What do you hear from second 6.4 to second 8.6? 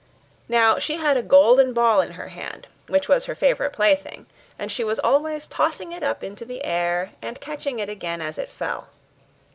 the air, and catching it again as it